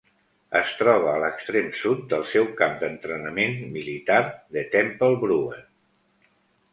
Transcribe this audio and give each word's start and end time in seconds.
Es 0.59 0.69
troba 0.77 1.09
a 1.09 1.19
l'extrem 1.23 1.67
sud 1.81 1.99
del 2.13 2.23
seu 2.31 2.49
camp 2.61 2.73
d'entrenament 2.83 3.53
militar 3.75 4.17
de 4.57 4.65
Temple 4.77 5.11
Bruer. 5.25 5.61